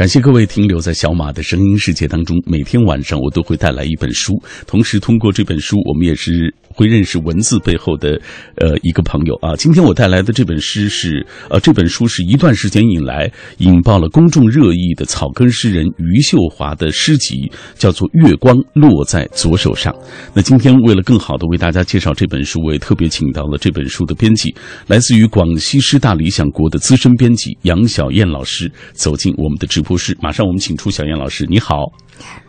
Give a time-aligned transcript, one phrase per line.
[0.00, 2.42] 感谢各位停留在小马的声音世界当中。
[2.46, 8.18] 每天晚上我都会带来一本书，同时通过这本书，我们也是会认识文字背后的
[8.54, 9.54] 呃一个朋友啊。
[9.56, 19.92] 今天我带来的这本诗是呃这本书是一段时间以来引爆了公众热议的草根诗人余秀华的诗集，叫做《月光落在左手上》。
[20.32, 24.54] 那今天为了更好的为大家介绍这本书，我也特别请到了这本书的编辑，
[24.86, 30.16] 来自于广西师大理想国的资深编辑杨小燕老师走进我们的直播室。
[30.20, 31.92] 马上我们请出小燕老师，你好。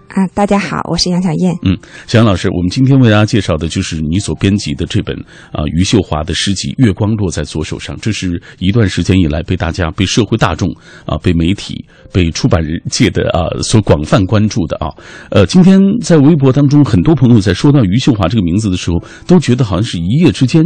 [0.09, 1.55] 啊，大家好，我是杨小燕。
[1.63, 5.15] 嗯，小杨老师，我们今天为大家介绍的就是你所编辑的这本
[5.53, 10.67] 啊余秀华的诗集《月光落在左手上》，这是一段时间以来被大家、被社会大众
[11.05, 14.91] 啊、被媒体、被出版界的啊所广泛关注的啊。
[15.29, 20.61] 呃，今天在微博当中，很多朋友在说到余秀华这个名字的时候，都觉得好像是一夜之间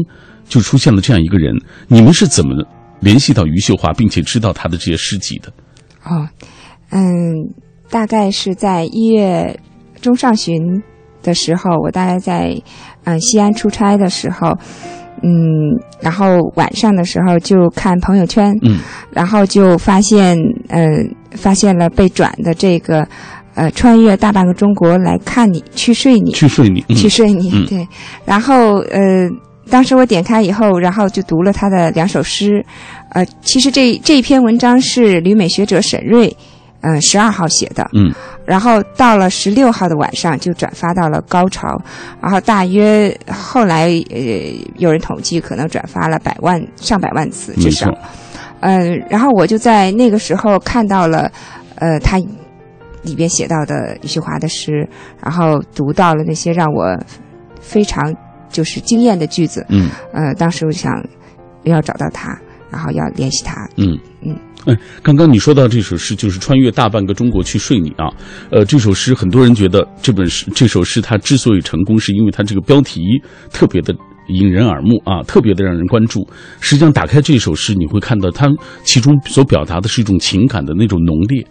[0.50, 1.56] 就出现了这样一个人。
[1.88, 2.68] 你们是怎么
[3.00, 5.54] 联系到余秀华，并且知道他的这些诗集的？
[6.04, 6.28] 哦，
[6.96, 7.50] 嗯，
[7.90, 9.60] 大概是在一月
[10.02, 10.82] 中上旬
[11.22, 12.56] 的时候，我大概在
[13.04, 14.58] 嗯、呃西安出差的时候，
[15.22, 15.30] 嗯，
[16.00, 18.80] 然后晚上的时候就看朋友圈，嗯，
[19.12, 20.38] 然后就发现，
[20.70, 20.88] 呃，
[21.32, 23.06] 发现了被转的这个，
[23.56, 27.86] 呃，穿越大半个中国来看你，去睡你，去睡你，嗯去睡你，嗯对。
[28.24, 29.30] 然后呃，
[29.70, 32.66] 当时我点开以后，然后就读了他的两首诗。
[33.10, 36.36] 呃，其实这这一篇文章是旅美学者沈瑞，
[36.86, 37.90] 呃，十二号写的。
[37.94, 38.14] 嗯。
[38.46, 41.82] 然后到了十六号的晚上就转发到了高潮，
[42.22, 44.20] 然后大约后来呃
[44.78, 47.98] 有人统计可能转发了百万上百万次至少错。，
[48.60, 51.32] 呃，然后我就在那个时候看到了，
[51.76, 52.20] 呃，他
[53.02, 54.88] 里边写到的余秀华的诗，
[55.20, 56.96] 然后读到了那些让我
[57.60, 58.14] 非常
[58.50, 59.66] 就是惊艳的句子。
[59.70, 60.94] 嗯呃，当时我就想
[61.64, 62.40] 要找到他，
[62.70, 63.68] 然后要联系他。
[63.78, 63.98] 嗯
[64.66, 64.76] 嗯。
[64.76, 68.10] 哎，刚刚你说到这首诗，就是穿越大半个中国去睡你啊。
[68.52, 73.02] 呃，这首诗很多人觉得这本诗这首诗它之所以成功，是因为它这个标题
[73.52, 73.94] 特别的
[74.30, 76.28] 引人耳目啊，特别的让人关注。
[76.60, 78.48] 实际上，打开这首诗，你会看到它
[78.84, 81.46] 其中所表达的是一种情感的那种浓烈。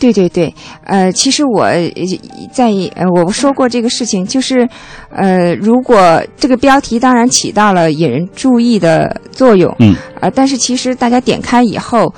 [0.00, 0.54] 对对对，
[0.84, 1.90] 呃，其实我呃
[2.52, 4.68] 在呃我说过这个事情，就是
[5.10, 12.14] 呃，如果这个标题当然起到了引人注意的作用，嗯，呃，但是其实大家点开以后，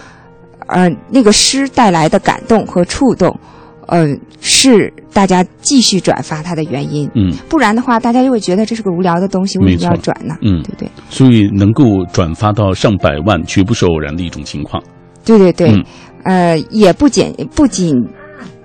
[0.70, 3.38] 呃，那个诗带来的感动和触动，
[3.86, 4.06] 呃，
[4.41, 7.10] 是大家继续转发它的原因。
[7.14, 10.36] 嗯不然的话，大家就会觉得这是个无聊的东西，为什么要转呢？
[10.42, 10.88] 嗯对不对？
[11.09, 14.82] 所以能够转发到上百万，绝不是偶然的一种情况。
[15.25, 15.84] 对对对，嗯
[16.25, 17.94] 呃，也不简不仅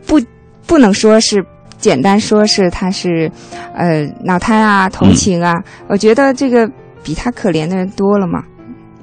[0.06, 0.22] 不
[0.66, 1.44] 不能说是
[1.78, 3.32] 简单说是他是
[3.76, 5.54] 呃脑瘫啊、同情啊，
[5.90, 6.70] 我觉得这个
[7.04, 8.44] 比他可怜的人多了嘛。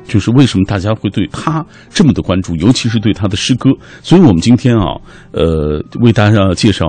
[0.04, 3.70] 就是为什么大家会对他这么的关注，尤其是对他的诗歌。
[4.02, 4.96] 所以我们今天啊，
[5.32, 6.86] 呃，为大家介绍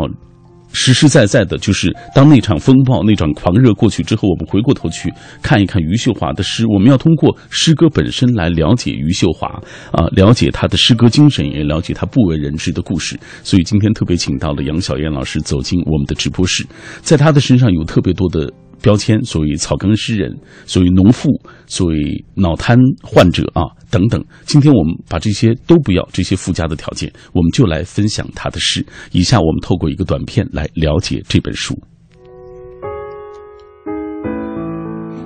[0.72, 6.66] 实实在在的，就是当那场风暴、那场狂热过去之后，我们回过头去看一看余秀华的诗。
[6.68, 9.48] 我们要通过诗歌本身来了解余秀华
[9.92, 13.20] 啊、了解他的诗歌精神，也了解他不为人知的故事。
[13.44, 16.66] 所以今天特别请到了杨晓燕老师走进我们的直播室，
[17.02, 18.52] 在他的身上有特别多的。
[18.84, 21.30] 标签，所谓草根诗人，所谓农妇，
[21.66, 21.96] 所谓
[22.36, 24.22] 脑瘫患者啊等等。
[24.46, 28.86] 今天我们把这些都不要，这些附加的条件，我们就来分享他的诗。
[29.14, 31.74] 以下我们透过一个短片来了解这本书。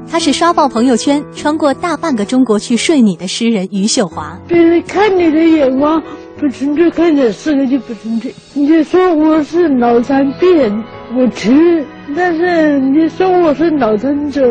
[0.09, 4.39] 他是刷爆朋友圈、穿过大半个中国去睡你的诗人余秀华。
[4.47, 6.01] 别人看你的眼光
[6.37, 8.33] 不纯粹，看你的诗歌就不纯粹。
[8.53, 11.85] 你说我是脑残病，我承认；
[12.17, 14.41] 但是你说我是脑残者，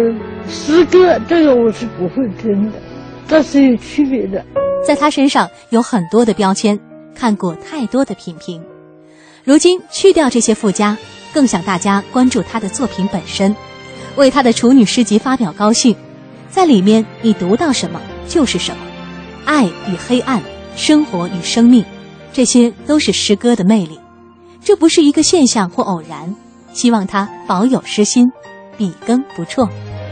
[0.48, 2.78] 诗歌这个我是不会真的，
[3.26, 4.42] 这是有区别的。
[4.86, 6.78] 在他身上有很多的标签，
[7.12, 8.62] 看过太多的品评。
[9.42, 10.96] 如今去掉这些附加，
[11.34, 13.54] 更想大家关注他的作品本身，
[14.14, 15.96] 为他的处女诗集发表高兴。
[16.48, 18.82] 在里面，你读到什么就是什么，
[19.44, 20.40] 爱与黑暗，
[20.76, 21.84] 生活与生命，
[22.32, 23.98] 这些都是诗歌的魅力。
[24.62, 26.32] 这不是一个现象或偶然，
[26.76, 28.30] 希望他保有诗心，
[28.76, 29.66] 笔耕不辍。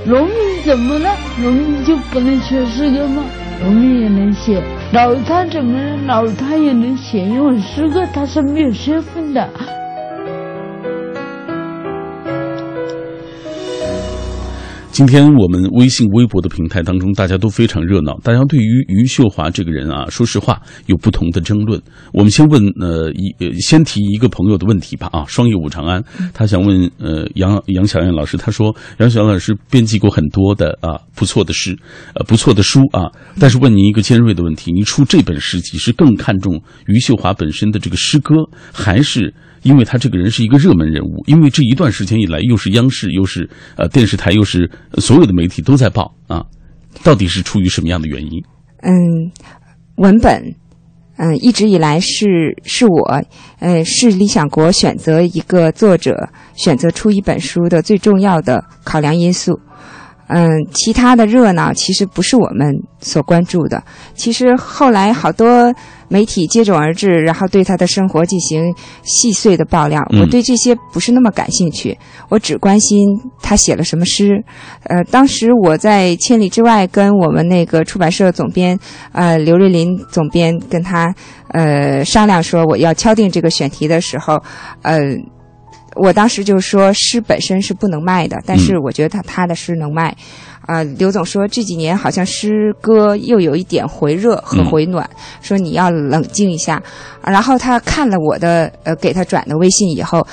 [0.06, 0.34] 农民
[0.64, 1.10] 怎么了？
[1.38, 3.22] 农民就不能写诗歌吗？
[3.60, 4.62] 农民也能写。
[4.90, 5.96] 老他怎么了？
[6.06, 9.46] 老他也能写，因为诗歌它是没有身份的。
[14.94, 18.16] 今天我们微信、微博的平台当中，大家都非常热闹。
[18.22, 21.82] 大家对于余秀华这个人啊，说实话有不同的争论。
[22.12, 26.00] 我们先问呃一呃先提一个朋友的问题吧啊，双叶武长安，
[26.32, 31.76] 他想问呃杨杨小燕老师，他说杨小燕老师编辑过很多的啊不错的诗，
[32.14, 33.10] 呃不错的书啊，
[33.40, 38.36] 但是问您一个尖锐的问题：您出这本诗集是更看重余秀华本身的这个诗歌，
[38.72, 39.34] 还是？
[39.64, 43.48] 因为他这个人是一个热门人物，因为这一段时间以来，又是央视，又是
[43.78, 44.70] 呃电视台，又是
[45.00, 46.44] 所有的媒体都在报啊，
[47.02, 48.42] 到底是出于什么样的原因？
[48.82, 48.92] 嗯，
[49.96, 50.54] 文本，
[51.16, 53.22] 嗯，一直以来是是我，
[53.60, 59.58] 呃，是理想国选择一个作者，选择出一本书的最重要的考量因素。
[60.28, 63.82] 嗯，其他的热闹其实不是我们所关注的。
[64.14, 65.74] 其实后来好多
[66.08, 70.00] 媒体接踵而至，然后对他的生活进行细碎的爆料。
[70.20, 71.96] 我对这些不是那么感兴趣，
[72.30, 73.06] 我只关心
[73.42, 74.42] 他写了什么诗。
[74.84, 78.78] 呃，当时我在千里之外跟我们那个出版社总编，
[79.12, 81.14] 呃，刘瑞林总编跟他
[81.48, 84.42] 呃商量说我要敲定这个选题的时候，
[84.82, 85.00] 呃。
[85.94, 90.16] 我当时就说诗本身是不能卖的，但是我觉得他他的诗能卖。
[90.66, 95.08] 啊，刘总说这几年好像诗歌又有一点回热和回暖，
[95.42, 96.82] 说你要冷静一下。
[97.22, 100.26] 然后他看了我的呃给他转的微信以后，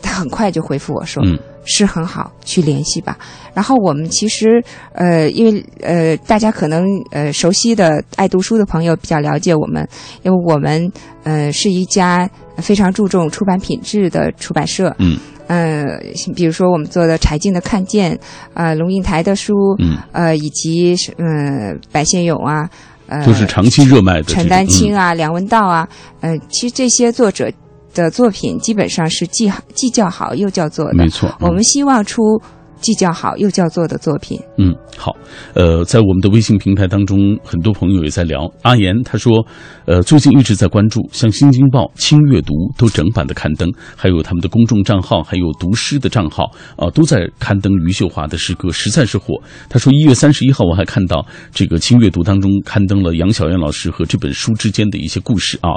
[0.00, 1.20] 他很快就回复我说。
[1.70, 3.16] 是很好，去联系吧。
[3.54, 4.62] 然后我们其实，
[4.92, 9.88] 呃，因为呃，大家可能呃熟悉的爱读书的朋友比较了解我们，
[10.22, 10.90] 因为我们
[11.22, 14.94] 呃是一家非常注重出版品质的出版社。
[14.98, 15.18] 嗯。
[15.46, 15.98] 呃，
[16.36, 18.14] 比如说我们做的柴静的《看见》，
[18.54, 22.70] 呃，龙应台的书，嗯，呃，以及嗯白先勇啊，
[23.08, 24.22] 呃，都是长期热卖的。
[24.22, 25.88] 陈丹青啊，梁文道啊，
[26.20, 27.50] 呃，其实这些作者。
[27.94, 31.34] 的作品基本上是既既叫好又叫座的，没错。
[31.40, 32.40] 我们希望出。
[32.80, 34.40] 既叫好又叫座的作品。
[34.58, 35.16] 嗯，好。
[35.54, 38.50] 呃，在我们的微信平台当中，很多朋友也在聊。
[38.62, 39.44] 阿言他说，
[39.86, 46.44] 呃，最近一直在关注，像《新京报》《轻阅读》都整版的刊登，还有他们的公众账号，还有读诗的账号
[46.76, 49.34] 啊，都在刊登余秀华的诗歌，实在是火。
[49.68, 55.70] 他说，一月三十一号我还看到这个《轻阅读》当中刊登了杨晓燕老师和这本书之间的一些故事啊，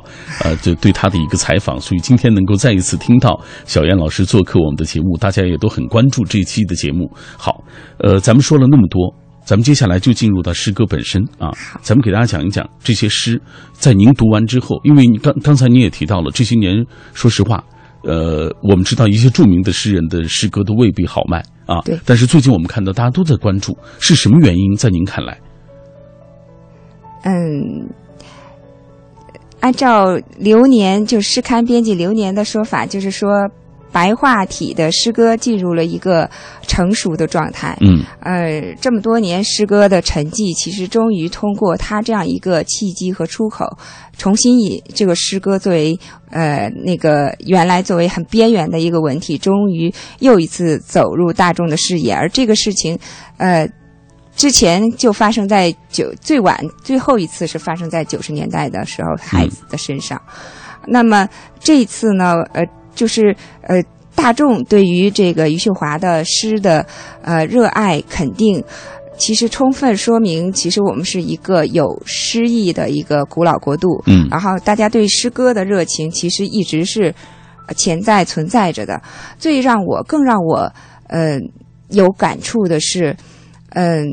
[0.43, 1.79] 呃，对对他的一个采访。
[1.79, 6.92] 所以今天能够再一次听到小燕老师做客我们的节目，大家也都很关注这期的节目。
[7.37, 7.63] 好，
[7.97, 9.13] 呃，咱们说了那么多，
[9.45, 11.51] 咱们接下来就进入到诗歌本身啊。
[11.81, 13.41] 咱们给大家讲一讲这些诗，
[13.73, 17.63] 在您读完之后，因为你刚刚才你也提到了，这些年说实话，
[18.03, 21.81] 呃，我们知道一些著名的诗人的诗歌都未必好卖啊。
[21.85, 21.99] 对。
[22.05, 24.75] 但是最近我们看到大家都在关注，是什么原因？
[24.75, 25.37] 在您看来？
[27.23, 27.89] 嗯，
[29.61, 33.29] 按照流年就诗刊编辑流年的说法，就是说。
[33.93, 36.27] 白话体的诗歌进入了一个
[36.67, 37.77] 成熟的状态。
[37.79, 43.77] 嗯，呃，这么多年诗歌的沉寂，其实终于通过他这样一个契机和出口，
[44.17, 45.97] 重新以这个诗歌作为
[46.31, 52.11] 呃那个原来作为很边缘的一个文体，终于又一次走入大众的视野。
[52.15, 52.97] 而这个事情，
[53.37, 53.69] 呃，
[54.35, 60.19] 之前就发生在九最晚最后一次是发生在九十年代的时候孩子的身上。
[60.87, 61.29] 那么
[61.59, 62.65] 这一次呢，呃。
[62.95, 63.83] 就是呃，
[64.15, 66.85] 大众对于这个余秀华的诗的
[67.23, 68.63] 呃热爱肯定，
[69.17, 74.03] 其实充分说明，其实我们是一个有诗意的一个古老国度。
[74.05, 77.13] 嗯，然后大家对诗歌的热情其实一直是
[77.75, 79.01] 潜在存在着的。
[79.39, 80.71] 最让我更让我
[81.07, 81.39] 呃
[81.89, 83.15] 有感触的是，
[83.69, 84.05] 嗯，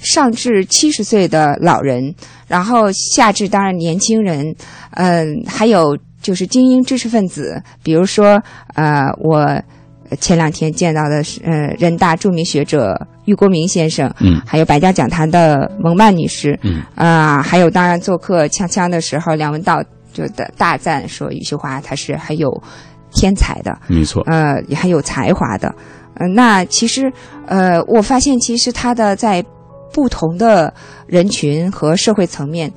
[0.00, 2.14] 上至七十岁的老人，
[2.46, 4.54] 然后下至当然年轻人，
[4.92, 5.98] 嗯，还有。
[6.24, 8.42] 就是精英知识分子，比如说，
[8.74, 9.60] 呃，我
[10.18, 22.50] 前两天见到的是，呃，人大著名学者郁国明先生，嗯，还有百家讲坛的蒙曼女士，嗯，啊，还有当然做客锵锵的时候，梁文道就的大赞说余秀华她是很有
[23.12, 25.68] 天才的，没错，呃，也很有才华的，
[26.14, 27.12] 呃，那其实，
[27.46, 29.44] 呃，我发现其实他的在
[29.92, 30.72] 不同的
[31.06, 32.72] 人群和社会层面，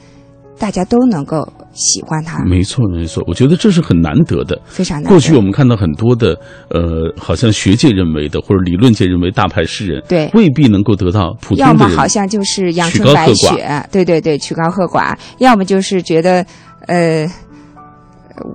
[0.59, 1.47] 大家都能够。
[1.77, 5.09] 喜欢他，没错没错，我觉得这是很难得的，非常难。
[5.09, 6.37] 过去我们看到很多的，
[6.69, 16.45] 呃，好像学界认为的或者理论界认为大牌诗人，对，未必能够得到普通的要么好像就是阳春白雪，对对对，曲高和寡；要么就是觉得，
[16.87, 17.29] 呃，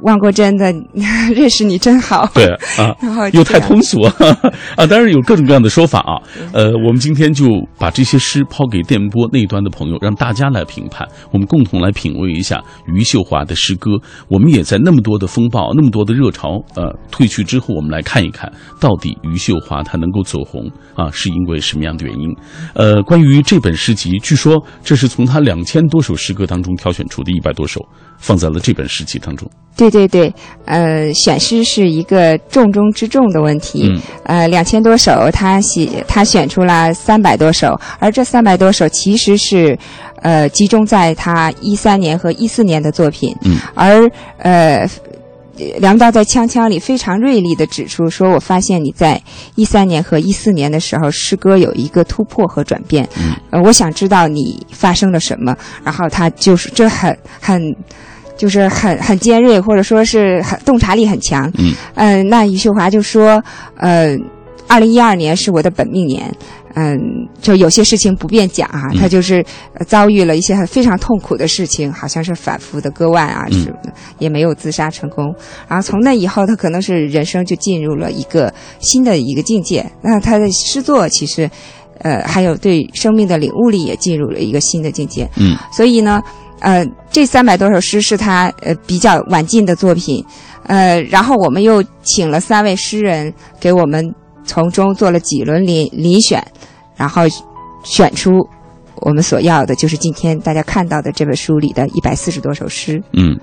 [0.03, 0.73] 汪国真的
[1.35, 2.29] 认识你真好。
[2.35, 2.47] 对
[2.79, 4.15] 啊， 然后又太通俗啊
[4.77, 4.87] 啊！
[4.87, 6.21] 当然有各种各样的说法啊。
[6.53, 7.47] 呃，我们今天就
[7.79, 13.93] 把这些诗抛给电波那端的朋友，让大家来评判，我们共同来品味一下余秀华的诗歌。
[14.29, 22.35] 我们也在那么多的风暴、那么多的热潮呃退去之后，我们来看一看到底余秀华她能够走红啊，是因为什么样的原因？
[22.75, 27.81] 呃，关于这本诗集，据说这是从她两千多首诗歌当中挑选出的一百多首，
[28.23, 29.47] 放在了这本诗集当中。
[29.77, 30.33] 对对对，
[30.67, 33.91] 呃，选诗是一个重中之重的问题。
[33.91, 39.77] 嗯呃，两千多首，他写他选出了三百多首，而这三百多首其实是，
[40.23, 43.37] 呃，集中在他一三年和一四年的作品。
[43.45, 44.89] 嗯，而呃。
[45.79, 49.23] 梁道在《锵锵》里非常锐利的指出说：“我发现你在
[49.55, 53.07] 一三年和一四年的时候，诗歌有一个突破和转变。
[53.19, 55.55] 嗯，呃，我想知道你发生了什么。
[55.85, 57.63] 然后他就是这很很，
[58.43, 61.49] 就是很很尖锐，或者说是很洞察力很强。
[61.59, 63.41] 嗯，呃，那余秀华就说，
[63.77, 64.17] 呃，
[64.67, 66.29] 二零一二年是我的本命年。
[66.75, 66.99] 嗯，
[67.41, 69.45] 就有些事情不便讲啊，嗯他就是
[69.75, 75.33] 呃遭遇了一些很非常痛苦的事情，好像是反复的割腕啊嗯什么的，也没有自杀成功。
[75.69, 79.89] 然后从那以后，他可能是人生就进入了一个新的一个境界。
[80.03, 81.49] 那他的诗作其实，
[81.99, 85.29] 呃，还有对生命的领悟力也进入了一个新的境界。
[85.37, 86.23] 嗯所以呢，
[86.63, 90.25] 呃，这三百多首诗是他呃比较晚近的作品，
[90.67, 94.15] 呃，然后我们又请了三位诗人给我们
[94.45, 96.43] 从中做了几轮遴遴选，
[96.97, 97.23] 然后
[97.85, 98.31] 选出
[98.97, 103.03] 我们所要的，就是今天大家看到的这本书里的一百四十多首诗。
[103.13, 103.37] 嗯。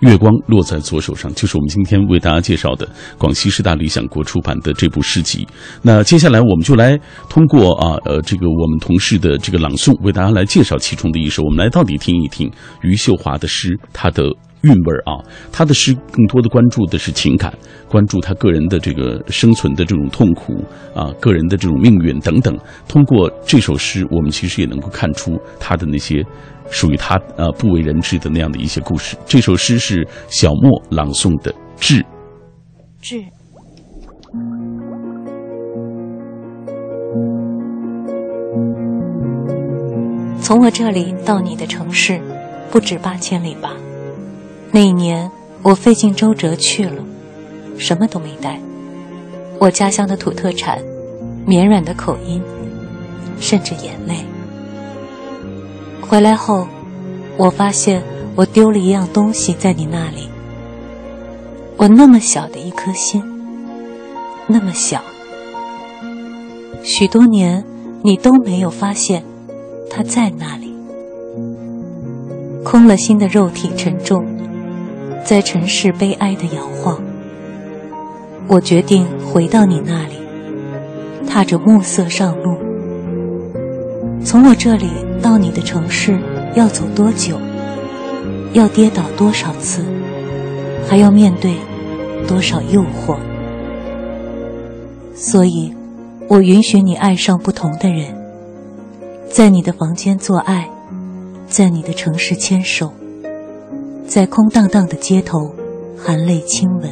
[0.00, 5.46] 月光落在左手上，就是我们今天为大家介绍的广西师大理想国出版的这部诗集。
[5.82, 6.98] 那接下来我们就来
[7.28, 11.42] 通过啊呃这个我们同事的这个朗诵，为大家来介绍其中的一首。
[11.42, 12.50] 我们来到底听一听
[12.82, 14.24] 余秀华的诗，她的
[14.66, 15.22] 韵味啊。
[15.52, 17.52] 他的诗更多的关注的是情感，
[17.88, 20.52] 关注他个人的这个生存的这种痛苦
[20.94, 22.58] 啊，个人的这种命运等等。
[22.88, 26.22] 通过这首诗，我们其实也能够看出他的那些。
[26.68, 29.16] 属于他呃不为人知的那样的一些故事。
[29.24, 32.02] 这首诗是小莫朗诵的《致》。
[33.00, 33.22] 致。
[40.40, 42.20] 从我这里到你的城市，
[42.72, 43.70] 不止八千里吧。
[44.76, 45.30] 那一年，
[45.62, 47.02] 我费尽周折去了，
[47.78, 48.60] 什么都没带。
[49.58, 50.78] 我家乡的土特产，
[51.46, 52.42] 绵软的口音，
[53.40, 54.16] 甚至眼泪。
[56.02, 56.68] 回来后，
[57.38, 58.02] 我发现
[58.34, 60.28] 我丢了一样东西在你那里。
[61.78, 63.24] 我那么小的一颗心，
[64.46, 65.00] 那么小，
[66.82, 67.64] 许多年
[68.02, 69.24] 你都没有发现
[69.88, 70.76] 它在那里。
[72.62, 74.35] 空了心的肉体沉重，
[75.26, 77.02] 在尘世悲哀的摇晃。
[78.46, 80.14] 我决定回到你那里，
[81.28, 82.56] 踏着暮色上路。
[84.24, 84.88] 从我这里
[85.20, 86.16] 到你的城市
[86.54, 87.36] 要走多久？
[88.52, 89.84] 要跌倒多少次？
[90.88, 91.56] 还要面对
[92.28, 93.16] 多少诱惑？
[95.16, 95.74] 所以，
[96.28, 98.14] 我允许你爱上不同的人，
[99.28, 100.70] 在你的房间做爱，
[101.48, 102.92] 在你的城市牵手，
[104.06, 105.52] 在空荡荡的街头
[105.98, 106.90] 含泪亲吻。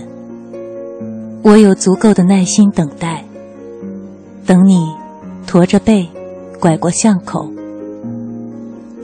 [1.42, 3.24] 我有足够的耐心等待，
[4.44, 4.84] 等你
[5.46, 6.08] 驼着背
[6.58, 7.48] 拐过巷口，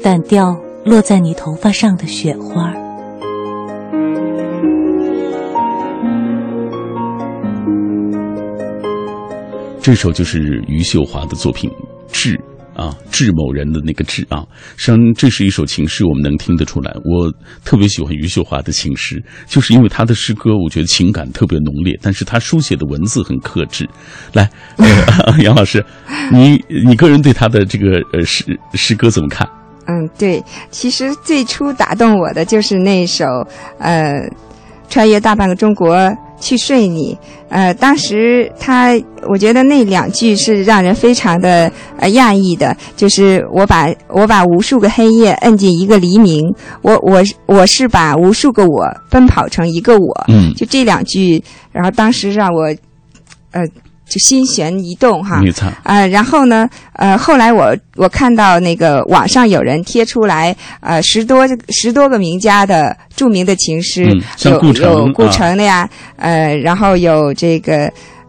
[0.02, 2.74] 掸掉落在你头发上的雪花。
[9.80, 11.70] 这首就是余秀华的作品
[12.12, 12.36] 《致》
[12.80, 14.42] 啊，致某人的那个致啊。
[14.78, 16.90] 实际上，这是一首情诗，我们能听得出来。
[17.04, 17.30] 我
[17.62, 23.86] 特别喜欢余秀华的情诗，就是因为他的诗歌，我觉得情感特别浓烈，但是他书写的文字很克制。
[24.32, 25.84] 来，呃、 杨老师，
[26.32, 29.46] 你你个人对他的这个呃诗诗歌怎么看？
[29.86, 33.24] 嗯，对，其实最初打动我的就是那首
[33.78, 34.22] 呃，
[34.90, 37.16] 穿越大半个中国去睡你。
[37.48, 38.92] 呃，当时他，
[39.28, 50.24] 我觉得那两句是让人非常的呃讶异的，就是我把我把无数个黑夜摁进一个黎明，我我我是把无数个我奔跑成一个我。
[50.28, 51.42] 嗯，就这两句，
[51.72, 52.72] 然后当时让我
[53.52, 53.62] 呃
[54.10, 55.40] 就心弦一动哈。
[55.40, 55.66] 没错。
[55.84, 67.84] 呃，然后呢，呃，后来我我看到那个网上有人贴出来，呃，十多十多个名家的著名的情诗，嗯、像有顾城有顾城的呀，啊、呃，然后有这个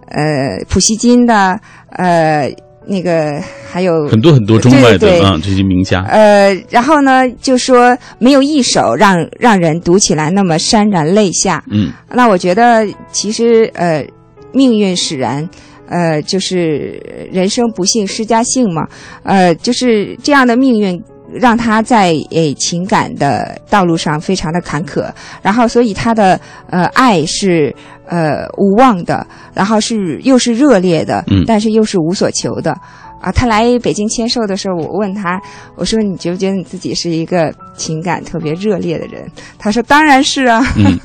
[0.05, 1.59] 呃普希金的，
[1.89, 2.49] 呃。
[2.83, 3.39] 那个
[3.71, 11.63] 还有很多很多中外的啊这些名家，呃，然后呢，就说没有一首让让人读起来那么潸然泪下。
[11.69, 14.03] 嗯那我觉得其实呃，
[14.51, 15.47] 命运使然。
[15.91, 18.87] 呃，就是人生不幸施加幸嘛，
[19.23, 27.73] 呃，就是这样的命运让他在诶情感的道路上非常的坎坷，然后所以他的呃爱是
[28.07, 31.43] 呃无望的，然后是又是热烈的，嗯。
[31.45, 32.75] 但是又是无所求的。
[33.21, 35.39] 啊，他来北京签售的时候，我问他，
[35.75, 39.29] 我说你觉不觉得你自己是一个情感特别热烈的人？
[39.57, 40.61] 他说当然是啊。
[40.75, 40.99] 嗯，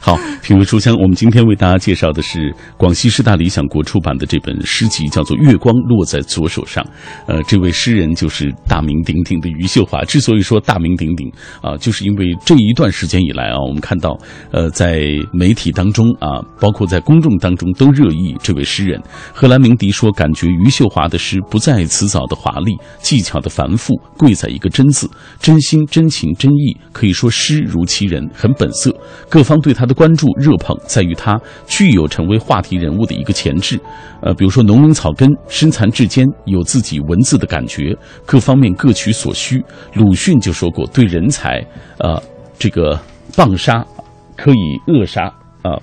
[0.00, 6.82] 好，品味书香，我们今天为大家介绍的是广西师大理想国出版的这本诗集，叫做《月光落在左手上》。
[7.26, 10.02] 呃，这位诗人就是大名鼎鼎的余秀华。
[10.04, 11.30] 之所以说大名鼎鼎
[11.62, 14.18] 啊、就是因为这一段时间以来啊，我们看到
[14.50, 19.00] 呃，在媒体当中啊，包括在公众当中都热议这位诗人。
[19.32, 25.06] 荷兰鸣笛说，感觉余秀华的诗不在辞藻的华丽，技巧的繁复，贵在一个真字，
[25.38, 26.74] 真心、真情、真意。
[26.90, 28.90] 可以说诗如其人，很本色。
[29.28, 33.78] 各方对他的关注热捧，在于他具有成为话题人物的一个潜质。
[34.22, 39.62] 呃，比如说农民草根，身残志坚，有自己文字的感觉，各方面各取所需。
[39.92, 41.62] 鲁迅就说过，对人才，
[41.98, 42.18] 呃，
[42.58, 42.98] 这个
[43.36, 43.86] 棒杀
[44.34, 45.26] 可以扼杀
[45.60, 45.76] 啊、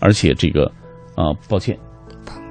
[0.00, 0.70] 而且这个
[1.14, 1.78] 啊、抱歉。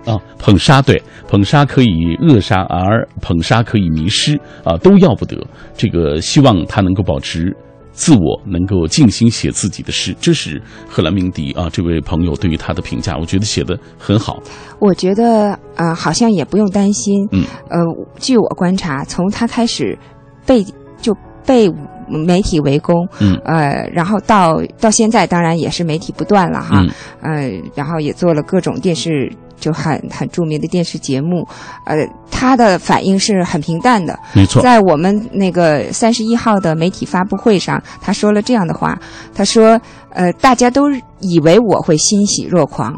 [0.09, 5.37] 啊，捧杀对，捧杀可以扼杀，而捧杀可以迷失啊，都要不得。
[5.77, 7.55] 这个希望他能够保持
[7.91, 10.15] 自我，能够静心写自己的诗。
[10.19, 14.41] 这是荷兰明迪啊，这位朋友对于他的评价，我觉得写的很好。
[14.79, 17.27] 我觉得呃，好像也不用担心。
[17.31, 17.77] 嗯，呃，
[18.17, 19.95] 据我观察，从他开始
[20.43, 20.65] 被
[20.99, 21.71] 就被
[22.07, 26.89] 媒体围攻，嗯呃，然后到到现在，当然也是媒体不断了哈，嗯
[27.21, 29.31] 呃，然后也做了各种电视。
[29.59, 31.47] 就很很著名的电视节目，
[31.85, 31.95] 呃，
[32.31, 34.17] 他的反应是很平淡的。
[34.33, 38.97] 没错，在我们那个三十一号的媒体发布会上，他说了这样的话：
[39.33, 39.79] 他说，
[40.11, 40.89] 呃，大家都
[41.19, 42.93] 以为我会欣喜若狂，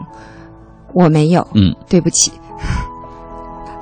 [0.93, 2.31] 我没有，嗯，对不起。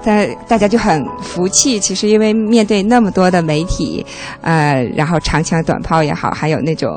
[0.01, 4.03] 但大家就很服气，其实因为面对那么多的媒体，
[4.39, 6.89] 呃，然后长枪短炮也好，还有那种，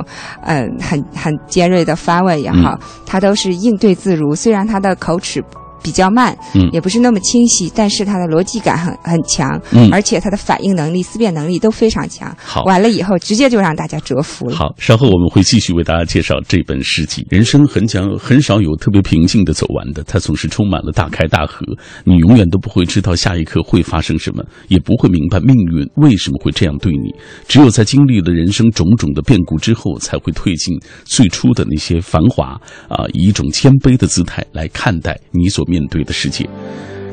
[0.43, 4.37] 嗯、很很尖锐的发问也好，他都是应对自如。
[4.37, 5.43] 虽然他的口齿
[5.83, 12.35] 比较慢，嗯也不是那么清晰，但是他的逻辑感很很强，嗯而且他的反应能力、思辨能力都非常强。
[12.43, 12.62] 好。
[12.65, 14.57] 完了以后，直接就让大家折服了。
[14.57, 17.27] 好，稍后我们会继续为大家介绍这本诗集。
[17.29, 21.67] 人生很讲很少有特别平静的走完的，它总是充满了大开大合。
[22.05, 27.12] 你永远都不会知道下一刻会发生什么，也不会明白命运为什么会这样对你。
[27.49, 36.49] 只有在经历了人生种种的变故之后，才会褪尽最初的那些繁华啊，以一种谦卑的姿态来看待你所面对的世界。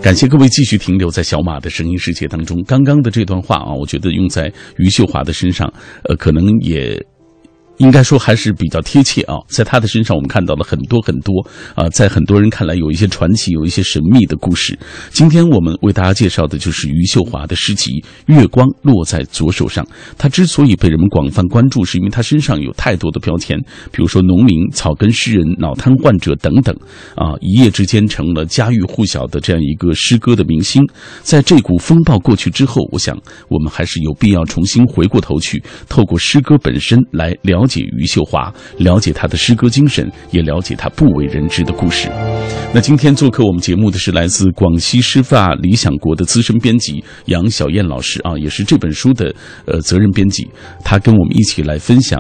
[0.02, 2.62] 感谢各位继续停留在小马的声音世界当中。
[2.66, 5.72] 刚刚的这段话啊，我觉得用在余秀华的身上，
[6.04, 7.02] 呃，可能也。
[7.80, 14.78] 应该说还是比较贴切啊，在他的身上我们看到了很多很多啊，在很多人看来有一些传奇、有一些神秘的故事。
[15.12, 17.92] 今天我们为大家介绍的就是余秀华的诗集
[18.26, 19.84] 《月光落在左手上》。
[20.18, 23.58] 他之所以被人们广泛关注，是因为他身上有太多的标签，
[23.92, 26.76] 比如说农民、草根诗人、脑瘫患者等等
[27.16, 30.84] 啊，一夜之间成了家喻户晓的这样一个诗歌的明星。
[31.22, 42.10] 在这股风暴过去之后，我想我们还是有必要重新回过头去，透过诗歌本身来了解余秀华，了解她的诗歌精神，也了解她不为人知的故事。
[42.74, 49.34] 那今天做客我们节目的是来自广西师范理想国的资深编辑杨小燕老师啊，也是这本书的
[49.66, 50.48] 呃责任编辑，
[50.84, 52.20] 她跟我们一起来分享。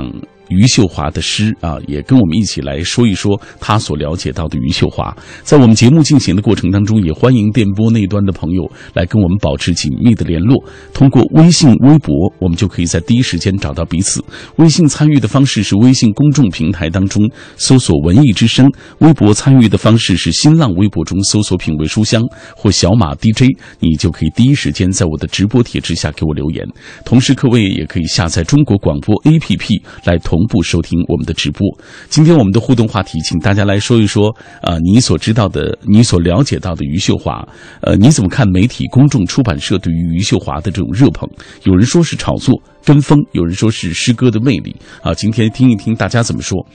[0.49, 5.15] 余秀华的诗啊，也跟我们一起来说一说他所了解到的余秀华。
[5.43, 10.63] 在我们节目进行的过程当中，也欢迎电波那端的朋友来跟我们保持紧密的联络。
[10.93, 14.23] 通过微信、微博，我们就可以在第一时间找到彼此。
[14.57, 17.23] 微信参与的方式是微信公众平台当中
[17.57, 22.23] 搜索“文艺之声”，微博参与的方式是新浪微博中搜索“品味书香”
[22.55, 26.65] 或“小马 DJ”，你就可以第一时间在我的直播帖之下给我留言。
[27.05, 31.67] 同时，各位也可以下载中国广播 APP 来同同步收听我们的直播。
[32.08, 37.45] 今天我们的互动话题，请大家来说一说、呃你所知道的、你所了解到的余秀华，
[37.82, 41.30] 呃，你怎么看媒体、公众、出版社对于余秀华的这种热捧？
[41.63, 45.13] 有人说是炒作，跟风，有人说是诗歌的魅力啊。
[45.13, 46.65] 今天听一听大家怎么说。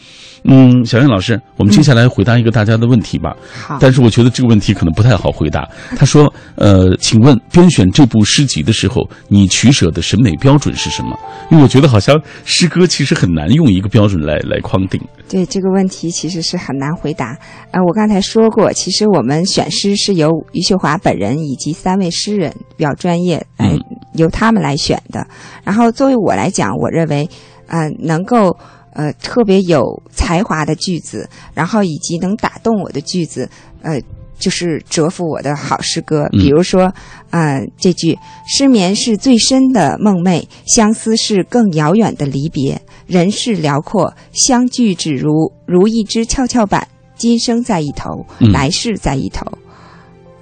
[0.47, 3.35] 嗯，小燕老师，我们接下来回答一个大家的问题吧。
[3.63, 5.67] 好，但是我觉得这个问题可能不太好回答。
[5.97, 11.19] 他说：“呃，请问编选这部诗集的时候，你取舍的审美标准是什么？
[11.51, 15.01] 因为我觉得好像诗歌其实很难用一个标准来来框定。
[15.31, 17.39] 对这个问题其实是很难回答。
[17.71, 23.81] 呃，我刚才说过，其实我们选诗是由余秀华本人以及三位诗人比较专业来、嗯
[24.15, 25.27] 由他们来选的。
[25.63, 27.29] 然后作为我来讲，我认为，
[27.69, 28.57] 呃，能够
[28.93, 33.49] 呃特别有才华的句子，然后以及能打动我的句子，
[33.83, 34.01] 呃。
[34.37, 36.93] 就是折服我的好诗歌，嗯比如说，
[37.31, 42.83] 呃，这句“失眠是最深的梦寐，相思是更遥远的离别。
[43.07, 49.47] 人世辽阔，相聚只如如一只跷跷板，今生在一头，嗯来世在一头。”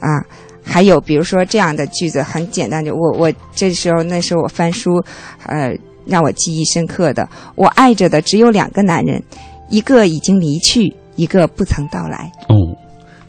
[0.01, 0.25] 啊，
[0.65, 5.03] 还有比如说这样的句子，很简单，就我我这时候那时候我翻书，
[5.47, 9.23] 呃，让我记忆深刻的，我爱着的只有两个男人，
[9.71, 12.31] 一个已经离去，一个不曾到来。
[12.49, 12.55] 哦，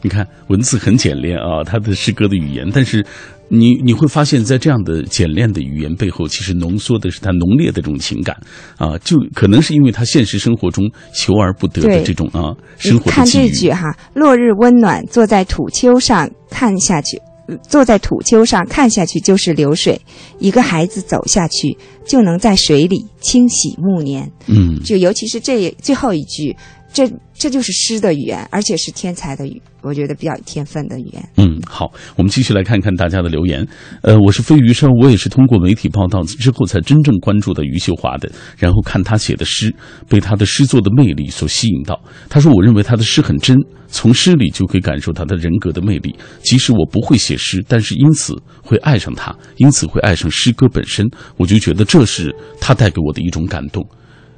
[0.02, 3.04] 你看文字很简练啊，他的诗歌的语言，但是
[3.48, 8.36] 你你会发现在这样的简练的语言背后，其实浓缩的是他浓烈的这种情感
[8.78, 13.26] 啊，就可能是因为他现实生活中求而不得的这种啊生活的看。
[13.26, 17.23] 这句哈，落日温暖，坐在土丘上看下去，呃
[17.62, 20.00] 坐在土丘上看下去就是流水。
[20.38, 21.76] 一个孩子走下去，
[22.06, 24.30] 就能在水里清洗暮年。
[24.46, 26.56] 嗯，就尤其是这最后一句，
[26.92, 31.28] 这这就是诗的语言，而且是天才的语，我觉得比较有天分的语言。
[31.36, 33.66] 嗯，好，我们继续来看看大家的留言。
[34.02, 39.72] 呃，我是飞鱼生，我也是通过媒体报道之后才真正关注的余秀华的，然后看他写的诗，
[40.08, 42.00] 被他的诗作的魅力所吸引到。
[42.28, 43.56] 他说，我认为他的诗很真，
[43.88, 46.14] 从诗里就可以感受他的人格的魅力。
[46.40, 51.06] 即使我不会写诗，但是因此会爱上他，因此会爱上诗歌本身。
[51.36, 53.86] 我就觉得这是他带给我的一种感动。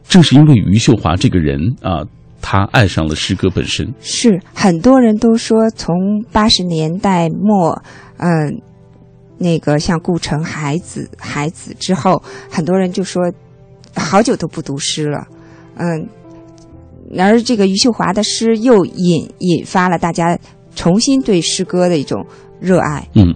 [0.08, 2.02] 正是因为余秀华这个人啊，
[2.48, 3.92] 他爱上了诗歌本身。
[4.00, 7.82] 是很多人都说，从八十年代末，
[8.18, 8.62] 嗯、
[9.36, 13.20] 那个像顾城、海子、海子之后，很多人就说
[13.96, 15.26] 好久都不读诗了，
[15.74, 16.08] 嗯，
[17.18, 20.38] 而这个余秀华的诗又引引发了大家
[20.76, 22.24] 重新对诗歌的一种
[22.60, 23.08] 热爱。
[23.14, 23.34] 嗯，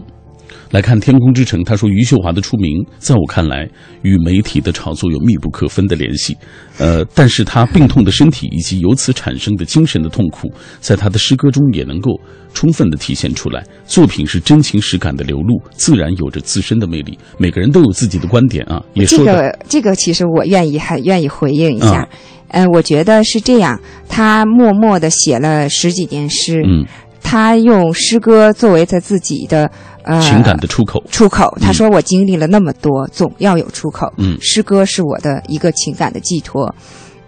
[0.70, 3.68] 来看《天空之城》，他说余秀华的出名，在我看来
[4.02, 6.36] 与媒体的炒作有密不可分的联系。
[6.78, 10.48] 呃，但是他病痛的身体以及由此产生的精神的痛苦，
[10.80, 12.12] 在他的诗歌中也能够
[12.54, 13.64] 充分的体现出来。
[13.84, 17.18] 作品是真情实感的流露，自然有着自身的魅力。
[17.36, 22.08] 每个人都有自己的观点啊，也说的、个这个其实我愿意很愿意回应一下。
[22.52, 26.84] 嗯、我觉得是这样，他默默的写了十几年诗，嗯，
[27.22, 29.70] 他用诗歌作为他自己的
[30.04, 31.02] 呃情感的出口。
[31.10, 31.56] 出口。
[31.60, 34.12] 他说：“我经历了那么多，总要有出口。
[34.16, 36.74] 嗯诗歌是我的一个情感的寄托。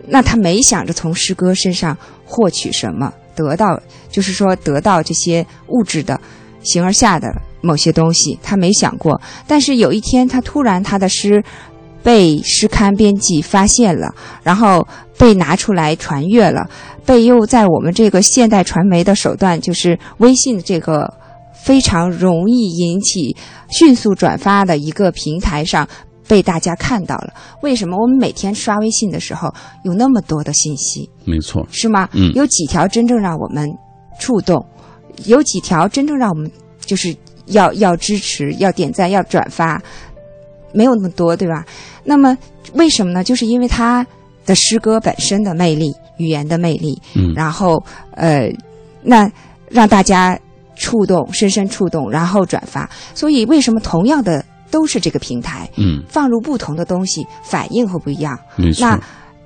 [0.07, 3.81] 那他没想着从诗歌身上获取什么，得到
[4.11, 6.21] 就是说得到这些物质的
[6.63, 9.21] 形而下的某些东西，他没想过。
[9.47, 11.43] 但是有一天，他突然他的诗
[12.03, 16.69] 被诗刊编辑发现了，然后被拿出来传阅了，
[17.07, 21.09] 被又在我们这个现代传媒的手段，就是微信这个
[21.63, 23.37] 非常容易引起
[23.71, 25.89] 迅速转发的一个平台上。
[26.29, 29.53] 被大家看到了，为什么我们每天刷微信的时候
[29.85, 32.09] 有那么多的信息，没错，是吗？
[32.13, 33.69] 嗯有几条真正让我们
[34.19, 34.65] 触动，
[35.27, 36.51] 有几条真正让我们
[36.87, 37.15] 就是
[37.47, 39.83] 要要支持、要点赞、要转发，
[40.73, 41.67] 没有那么多，对吧？
[42.03, 42.39] 那么
[42.75, 43.23] 为什么呢？
[43.23, 44.07] 就是因为他
[44.47, 48.49] 的诗歌本身的魅力、语言的魅力，嗯然后呃，
[49.03, 49.31] 那
[49.69, 50.39] 让大家
[50.83, 52.91] 触动，深深触动，然后转发。
[53.15, 58.37] 所以为什么同样的都是这个平台，嗯，放入不同的东西，反应会不一样？
[58.81, 58.99] 那。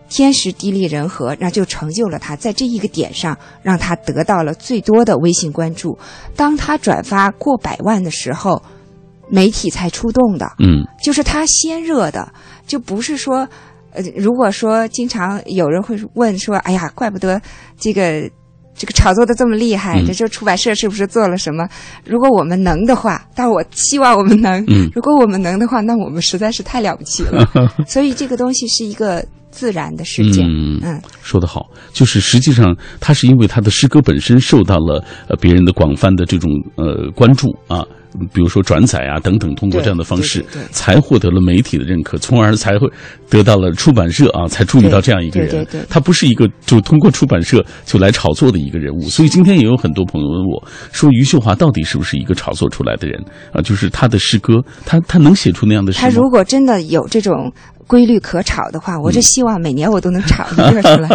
[0.09, 5.99] 天时地利人和，那就成就了他在这一个点上，让他得到了最多的微信关注。
[6.37, 8.63] 当他转发过百万的时候，
[9.29, 12.33] 媒体才出动的，嗯就是他先热的，
[12.69, 13.49] 就不是说，
[13.91, 17.43] 呃，如果说经常有人会问说，哎呀，怪不得
[17.77, 18.31] 这个
[18.77, 20.07] 这个炒作的这么厉害，嗯。
[20.07, 21.67] 这就出版社是不是做了什么？
[22.05, 24.91] 如果我们能的话，但我希望我们能，嗯。
[24.95, 27.45] 如果我们能的话，那我们实在是太了不起了。
[27.89, 37.83] 所以这个东西是一个自然的事件，嗯嗯说得好，就是实际上他是因为他的诗歌本身受到了呃别人的广泛的这种呃关注啊，
[38.33, 42.89] 比如说转载啊等等，通过这样的方式对对对才获得了媒体的认可，从而才会
[43.29, 45.67] 得到了出版社啊才注意到这样一个人。
[45.89, 53.61] 他不是一个就通过出版社就来炒作的一个人物，所以今天也有很多朋友问我说，余秀华到底是不是一个炒作出来的人啊？
[53.61, 56.01] 就是他的诗歌，他他能写出那样的诗？
[56.01, 57.53] 他如果真的有这种
[57.87, 61.09] 规律可炒的话，我这希望每年我都能炒一个出来。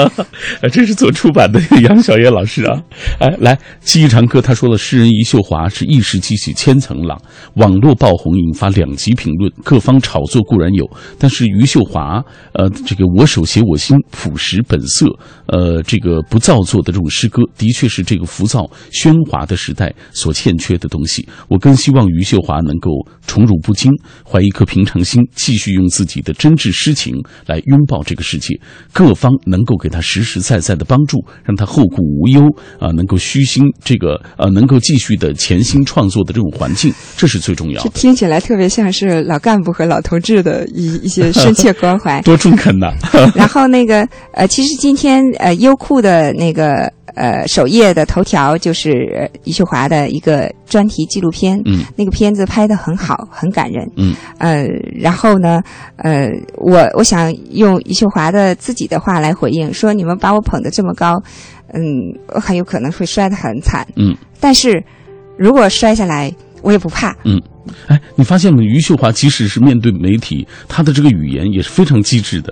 [0.61, 2.81] 呃， 这是做出版的杨晓叶老师啊。
[3.19, 7.21] 哎，来记忆长歌，他说了，诗人余秀华是一时激起千层浪，
[7.55, 15.05] 网络爆红引发两极评论，各方炒作固然有，但是余秀华，呃，这个我手写我心，朴实本色，
[15.47, 21.27] 呃，这个不造作的这种诗歌，的确是这个浮躁喧哗的时代所欠缺的东西。
[21.49, 22.91] 我更希望余秀华能够
[23.27, 23.91] 宠辱不惊，
[24.25, 27.15] 怀一颗平常心，继续用自己的真挚诗情
[27.47, 28.53] 来拥抱这个世界。
[28.93, 32.41] 各方能够给他实实在在的帮助，让他后顾无忧
[32.79, 37.95] 啊、能够虚心这个呃，能够继续的潜心创作的这种环境，这是最重要这的。
[37.95, 42.21] 听起来特别像是老干部和老同志的一 一些深切关怀。
[42.23, 42.93] 多中肯呐！
[43.35, 55.61] 然后那个呃，其实今天呃优酷的那个呃首页的头条就是呃余秀华的一个专题纪录片，嗯，那个片子拍得很好，很感人，嗯，呃，然后呢，
[55.97, 61.21] 呃，我我想用余秀华的自己的话来回应，说你们把我捧得这么高，
[61.73, 61.81] 嗯，
[62.33, 64.83] 我很有可能会摔得很惨，嗯，但是
[65.37, 67.41] 如果摔下来，我也不怕，嗯。
[67.87, 68.63] 哎，你发现没？
[68.63, 72.51] 余秀华即使是面对媒体，她的这个语言也是非常机智的。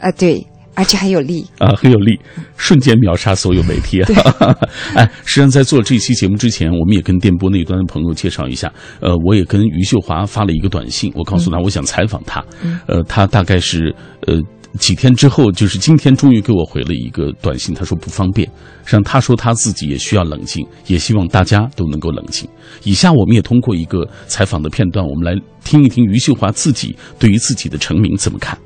[0.00, 0.44] 呃，对，
[0.78, 2.16] 而且还有力，啊，很有力，
[2.56, 4.08] 瞬间秒杀所有媒体啊！
[4.94, 8.72] 哎，实际上在做这期节目之前，我们也跟电波那端的朋友介绍一下。
[9.00, 12.44] 呃，我也跟余秀华发了一个短信，我告诉他我想采访他。
[12.86, 13.92] 呃，他大概是
[14.28, 14.40] 呃。
[14.78, 18.46] 几天之后，就是今天，终于给我回了一个短信，他说不方便。
[18.84, 22.46] 实际上，他说他自己也需要冷静，也希望大家都能够冷静。
[22.84, 28.56] 以下我们也通过一个采访的片段，我们来听一听余秀华自己对于自己的成名怎么看。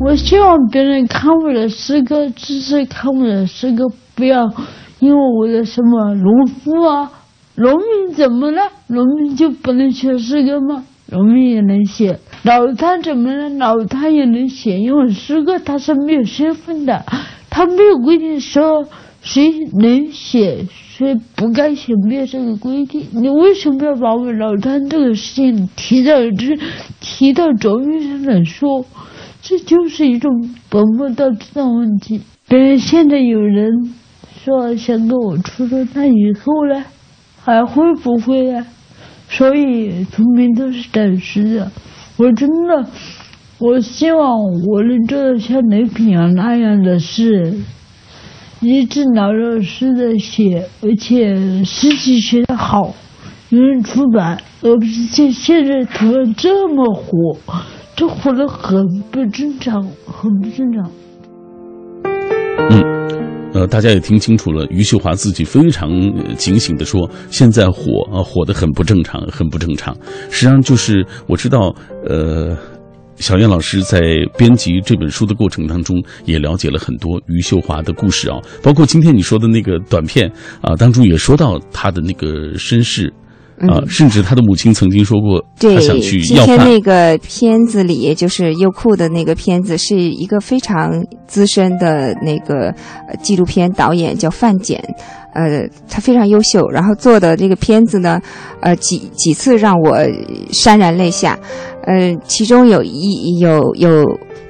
[0.00, 3.84] 我希望别人看我的诗歌，只是看我的诗歌，
[4.14, 4.48] 不要
[5.00, 7.10] 因为我的什么农夫啊、
[7.56, 8.62] 农民怎么了？
[8.86, 10.84] 农民就不能写诗歌吗？
[11.10, 12.16] 农民也能写。
[12.44, 13.48] 老谭怎么了？
[13.48, 17.04] 老谭也能写，因为诗歌它是没有身份的，
[17.50, 18.84] 它没有规定说
[19.20, 23.04] 谁能写，谁不该写，没有这个规定。
[23.10, 26.56] 你为什么要把我老谭这个事情提到这
[27.00, 28.86] 提到桌面上来说？
[29.40, 30.30] 这就是一种
[30.68, 32.20] 本末倒置的问题。
[32.48, 33.70] 别人现在有人
[34.44, 36.84] 说想跟我出书，那以后呢？
[37.40, 38.66] 还会不会啊？
[39.28, 41.70] 所以聪明都是暂时的。
[42.18, 42.90] 我真的，
[43.58, 47.54] 我希望我能做到像雷平阳那样的事，
[48.60, 52.94] 一直老老实实的写，而且诗集写的好，
[53.48, 57.38] 有人出版，而不是像现在突然这么火。
[57.98, 60.88] 这活得很不正常，很不正常。
[62.70, 62.80] 嗯
[63.52, 65.90] 呃，大家也听清楚了，余秀华自己非常
[66.36, 69.92] 警醒的说，现在火啊、火得很不正常，很不正常。
[70.30, 71.74] 实际上就是我知道，
[72.08, 72.56] 呃。
[73.16, 74.00] 小燕老师在
[74.36, 80.30] 编辑这本书的过程当中，也了解了很多余秀华的故事啊，包括今天你说的那个短片
[80.60, 83.12] 啊，当中也说到她的那个身世
[83.66, 86.58] 啊，甚至他的母亲曾经说过，对她想去，今要饭。
[86.58, 92.68] 天那个片子里，就是优酷的那个片子，是一个非常资深的那个
[93.08, 94.82] 呃纪录片导演，叫范简。
[95.32, 98.20] 呃，他非常优秀，然后做的这个片子呢，
[98.60, 99.98] 呃，几几次让我
[100.50, 101.38] 潸然泪下。
[101.82, 104.04] 呃，其中有一有有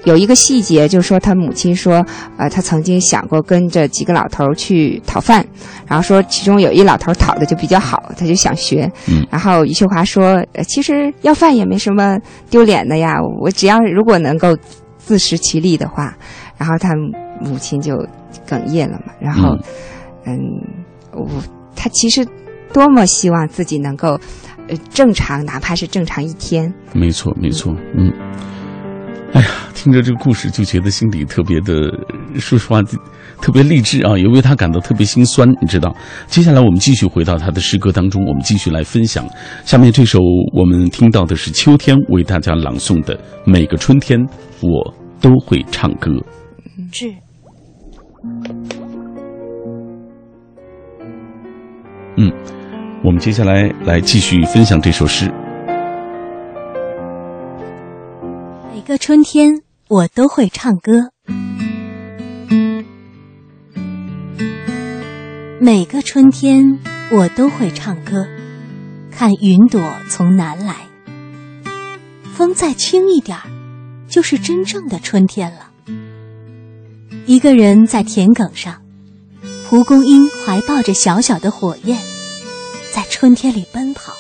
[0.05, 2.05] 有一个细节，就是说他母亲说，
[2.37, 5.47] 呃，他曾经想过跟着几个老头儿去讨饭，
[5.87, 8.91] 然后说其中有一老头儿讨的就比较好，他就想学。
[9.09, 12.19] 嗯然后余秀华说，呃其实要饭也没什么
[12.51, 14.57] 丢脸的呀，我只要如果能够
[14.97, 16.17] 自食其力的话，
[16.57, 16.95] 然后他
[17.41, 17.95] 母亲就
[18.49, 19.51] 哽咽了嘛，然后。
[19.51, 19.59] 嗯，
[21.13, 21.29] 我
[21.77, 22.27] 他其实
[22.73, 24.19] 多么希望自己能够，
[24.69, 26.73] 呃，正常，哪怕是正常一天。
[26.93, 28.13] 没错，没错，嗯。
[29.35, 31.75] 哎呀，听着这个故事就觉得心里特别的，
[32.41, 32.81] 说实话，
[33.43, 35.95] 特别励志啊，也为他感到特别心酸，你知道。
[36.29, 39.29] 接下来我们继续回到他的诗歌当中，我们继续来分享。
[39.67, 40.19] 下面这首
[40.55, 43.15] 我们听到的是秋天为大家朗诵的
[43.45, 44.19] 《每个春天
[44.63, 46.11] 我都会唱歌》。
[46.91, 47.15] 致
[52.21, 52.33] 嗯，
[53.05, 55.33] 我们接下来来继续分享这首诗。
[58.75, 61.13] 每个春天，我都会唱歌。
[65.61, 66.81] 每个春天，
[67.13, 68.27] 我都会唱歌。
[69.13, 70.75] 看云朵从南来，
[72.35, 73.45] 风再轻一点儿，
[74.09, 75.71] 就是真正的春天了。
[77.27, 78.75] 一个人在田埂上，
[79.69, 82.01] 蒲公英怀抱着小小的火焰，
[82.91, 84.15] 在春天里奔跑，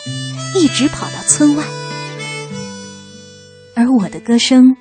[0.54, 1.64] 一直跑到村外。
[3.74, 4.76] 而我的歌声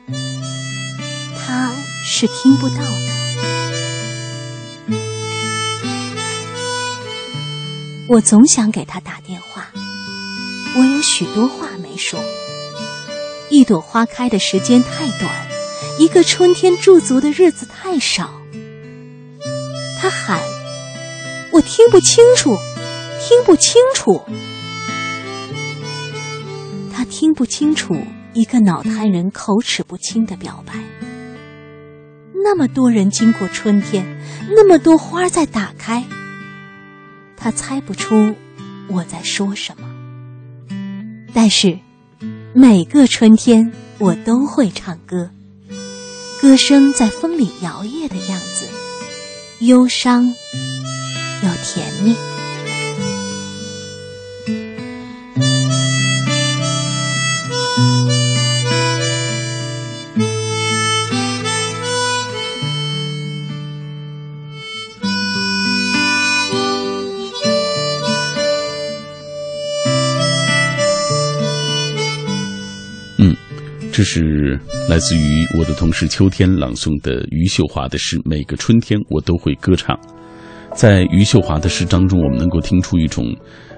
[1.40, 1.72] 他
[2.04, 3.08] 是听不到的。
[8.10, 9.68] 我总想给他打电话，
[10.76, 12.20] 我有许多话没说。
[13.50, 15.32] 一朵花开的时间太短，
[15.98, 18.34] 一个春天驻足的日子太少。
[20.00, 20.40] 他喊，
[21.58, 22.56] 我听不清楚，
[23.20, 24.22] 听不清楚。
[26.94, 27.96] 他听不清楚
[28.34, 30.76] 一个脑瘫人口齿不清的表白。
[32.44, 34.06] 那么多人经过春天，
[34.50, 36.06] 那么多花在打开，
[37.36, 38.36] 他猜不出
[38.88, 39.90] 我在说什么。
[41.34, 41.80] 但是
[42.54, 45.32] 每个春天我都会唱歌，
[46.40, 48.68] 歌声在风里摇曳的样子，
[49.66, 50.36] 忧伤
[51.44, 52.16] 又甜蜜。
[73.94, 80.00] 这是来自于我的同事秋天朗诵的余秀华的诗，每个春天我都会歌唱。
[80.78, 83.26] 在余秀华的诗当中，我们能够听出一种。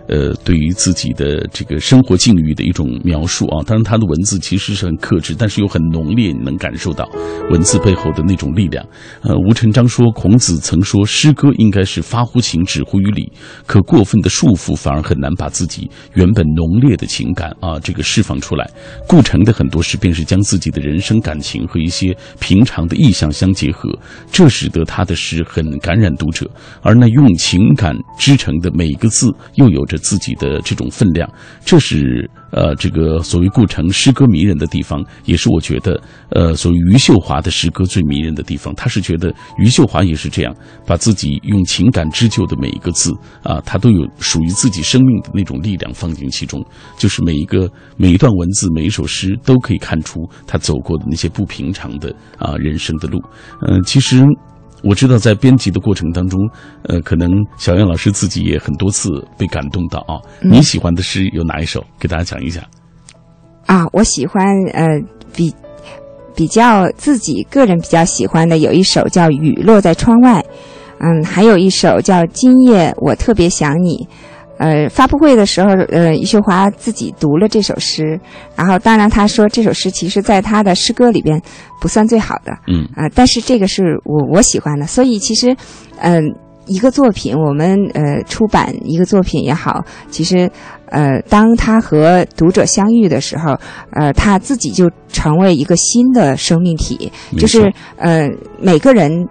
[0.09, 7.07] 呃，对于自己的这个生活境遇的一种描述啊，当然他的文字其实是很克制，但是又很浓烈，你能感受到
[7.51, 8.83] 文字背后的那种力量。
[9.21, 13.31] 呃，吴成章说，孔子曾说，诗歌应该是发乎情，止乎于理，
[13.67, 18.67] 可过分的束缚反而很难把自己原本浓烈的情感啊这个释放出来。
[19.07, 23.87] 顾城的很多诗便是将自己的人生感情和一些平常的意象相结合，
[24.31, 26.49] 这使得他的诗很感染读者。
[26.81, 29.98] 而那用情感织成的每个字，又有着。
[29.99, 31.29] 自己的这种分量，
[31.63, 38.73] 这是呃，这个所谓顾城诗歌迷人的地方，也是我觉得呃，所谓余秀华的诗歌最迷人的地方。
[38.73, 40.55] 他是觉得余秀华也是这样，
[40.87, 46.65] 把自己用情感织就的每一个字啊，他都有属于自己生命的那种力量放进其中，
[46.97, 53.21] 就是每一个每一段文字，每一首诗都可以看出他走过的那些不平常的啊人生的路。
[53.67, 54.23] 嗯，其实。
[54.83, 56.39] 我知道在编辑的过程当中，
[56.83, 60.19] 呃，可能小燕老师自己也很多次被感动到啊。
[60.41, 61.83] 你喜欢的诗有哪一首？
[61.99, 62.63] 给大家讲一讲。
[63.65, 64.87] 啊，我喜欢呃
[65.33, 65.53] 比
[66.35, 70.39] 比较自己个人比较喜欢的有一首叫《雨落在窗外》，
[70.99, 74.07] 嗯，还有一首叫《今夜我特别想你》。
[74.59, 78.19] 呃，发布会的时候，呃，余秀华自己读了这首诗，
[78.57, 81.41] 然后当然他说这首诗其实在他的诗歌里边
[81.79, 85.55] 不算最好的，嗯啊，但是这个是我我喜欢的，所以其实，
[86.01, 86.21] 嗯，
[86.67, 90.51] 一个作品我们呃出版一个作品也好，其实
[90.87, 93.57] 呃当他和读者相遇的时候，
[93.93, 99.25] 呃他自己就成为一个新的生命体，就是呃每个人，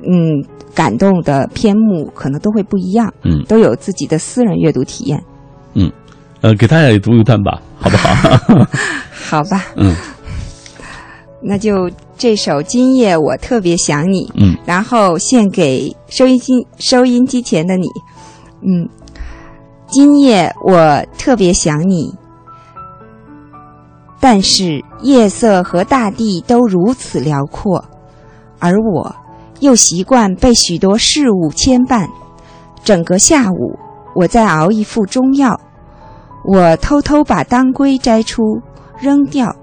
[0.00, 0.42] 嗯。
[0.74, 5.22] 感动的篇目可能都会不一样，嗯，都有自己的私人阅读体验，
[5.74, 5.90] 嗯，
[6.40, 8.66] 呃，给大家也读一段吧，好不好？
[9.12, 9.94] 好吧，嗯，
[11.42, 17.86] 那就这首《今夜我特别想你》，嗯，然后献给收音机收音机前的你，
[18.62, 18.88] 嗯，
[19.86, 22.14] 今夜我特别想你，
[24.20, 27.84] 但是夜色和大地都如此辽阔，
[28.58, 29.14] 而我。
[29.62, 32.08] 又习惯被许多事物牵绊，
[32.82, 33.78] 整个下午
[34.12, 35.58] 我在熬一副中药。
[36.44, 38.42] 我偷偷把当归摘出
[38.98, 39.54] 扔掉，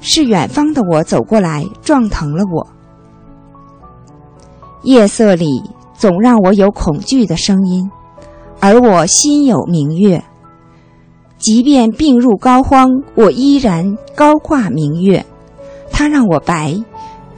[0.00, 2.66] 是远方的我走过来撞疼了我。
[4.84, 7.90] 夜色里总让我有恐惧的声音，
[8.58, 10.24] 而我心有明月。
[11.36, 15.26] 即便病入膏肓，我依然高挂明月。
[15.90, 16.74] 它让我白。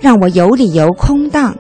[0.05, 1.57] 让我有理由空荡，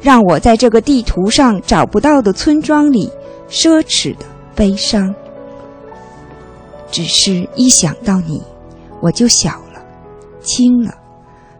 [0.00, 3.10] 让我在这个地图上找不到的村庄里
[3.48, 4.24] 奢侈的
[4.54, 5.12] 悲伤。
[6.88, 8.40] 只是一想到你，
[9.00, 9.82] 我就小了，
[10.40, 10.94] 轻了，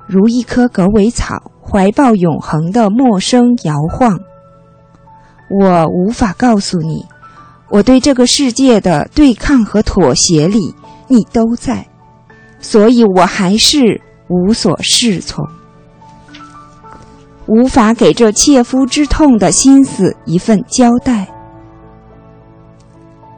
[0.07, 1.35] 如一棵狗尾草，
[1.69, 4.17] 怀抱永恒的陌生摇晃。
[5.61, 7.05] 我无法告诉你，
[7.71, 10.77] 我对这个世界的对抗和妥协里，
[11.09, 11.89] 你都在，
[12.61, 15.45] 所以我还是无所适从。
[17.51, 21.27] 无法给这切肤之痛的心思一份交代，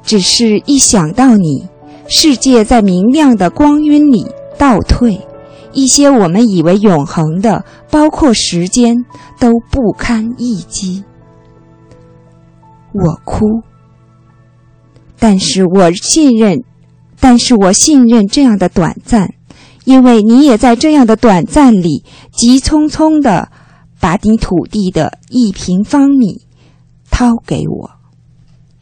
[0.03, 1.67] 只是一想到你，
[2.07, 4.27] 世界在明亮的光晕里
[4.59, 5.27] 倒退，
[5.73, 9.07] 一些我们以为永恒的，包括时间，
[9.41, 11.03] 都不堪一击。
[12.93, 13.63] 我哭，
[15.19, 16.63] 但是我信任，
[17.19, 19.33] 但是我信任这样的短暂，
[19.87, 23.49] 因为你也在这样的短暂里，急匆匆的
[24.03, 26.43] 把你土地的一平方米
[27.09, 27.89] 掏给我。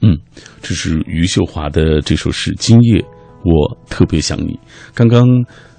[0.00, 0.16] 嗯，
[0.62, 3.04] 这是余秀华的这首诗《今夜
[3.44, 4.54] 我特别想你》。
[4.94, 5.28] 刚刚。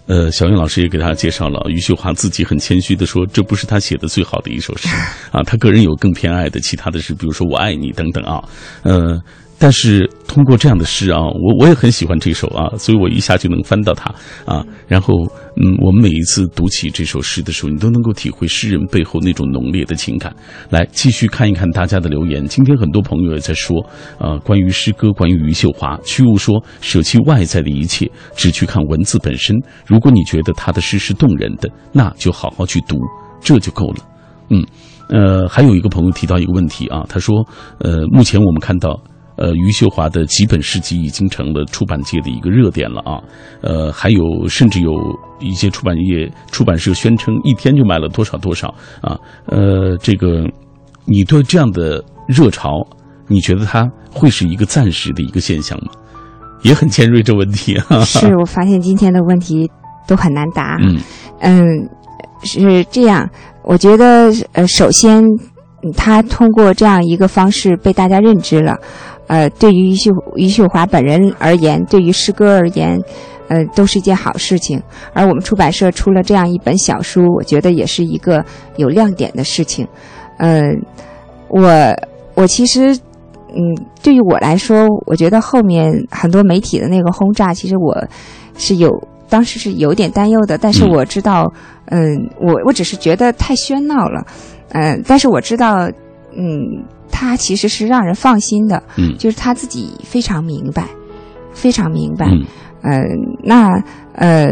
[0.08, 4.90] 呃，小云老师也给大家介绍了，余秀华自己很谦虚的说，这不是他写的最好的一首诗
[5.32, 8.44] 啊，他个人有更偏爱的其他的诗，比如说我爱你等等啊，
[8.84, 9.22] 呃。
[9.62, 14.12] 但是通过这样的诗啊，我我也很喜欢这首啊，所以我一下就能翻到它
[14.44, 14.66] 啊。
[14.88, 15.14] 然后，
[15.56, 20.36] 嗯，我们每一次读起这首诗的时候，你都能够体会诗人背后那种浓烈的情感。
[20.72, 22.44] 来，继续看一看大家的留言。
[22.48, 23.78] 今天很多朋友也在说，
[24.18, 25.96] 呃，关于诗歌，关于余秀华。
[26.04, 29.56] 屈悟说，舍弃外在的一切，只去看文字本身。
[29.86, 32.98] 如果你觉得他的诗是动人的，那就好好去读，
[33.40, 33.98] 这就够了。
[34.50, 34.66] 嗯，
[35.10, 37.46] 呃，还有一个朋友提到一个问题啊，他说，
[37.78, 39.00] 呃，目前我们看到。
[39.38, 43.20] 呃，余秀华的几本诗集已经成了出版界的一个热点了啊！
[43.62, 44.92] 呃，还有甚至有
[45.40, 48.68] 一些出版业、出版社宣称一天就卖了多少多少
[49.02, 49.18] 啊！
[49.46, 50.44] 呃，这个，
[51.06, 52.70] 你对这样的热潮，
[53.28, 55.92] 你觉得它会是一个暂时的一个现象吗？
[56.64, 58.04] 也很尖锐这问题啊！
[58.04, 59.72] 是我发现今天的问题
[60.08, 60.78] 都很难答。
[60.84, 61.00] 嗯
[61.40, 61.66] 嗯，
[62.44, 63.28] 是这样，
[63.64, 65.24] 我觉得呃，首先
[65.98, 68.78] 他通过这样一个方式被大家认知了。
[69.32, 73.00] 呃，对于余秀余秀华本人而言，对于诗歌而言，
[73.48, 74.82] 呃，都是一件好事情。
[75.14, 78.44] 而我们出版社出了这样一本小书，我觉得也是一个
[78.76, 79.88] 有亮点的事情。
[80.38, 80.62] 呃，
[81.48, 81.66] 我
[82.34, 82.94] 我其实，
[83.56, 83.64] 嗯，
[84.04, 88.06] 对于我来说，我觉得后面很多媒体的那个轰炸，其实我
[88.58, 88.92] 是有
[89.30, 90.58] 当时是有点担忧的。
[90.58, 91.50] 但是我知道，
[91.86, 94.26] 嗯，我我只是觉得太喧闹了，
[94.74, 95.90] 嗯，但是我知道，
[96.36, 96.84] 嗯。
[97.14, 100.88] 他其实是让人放心的，嗯，就是他自己非常明白，
[101.54, 102.42] 非常明白，嗯，
[102.82, 103.04] 呃，
[103.44, 104.48] 那呃，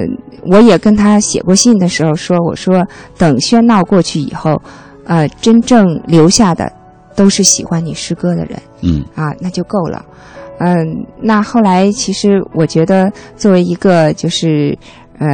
[0.52, 2.86] 我也跟他写过信的时候说，我说
[3.18, 4.62] 等喧闹过去以后，
[5.06, 6.72] 呃，真正留下的
[7.16, 10.06] 都是喜欢你诗歌的人，嗯，啊，那就够了，
[10.60, 10.86] 嗯，
[11.20, 14.78] 那后来其实我觉得作为一个就是
[15.18, 15.28] 呃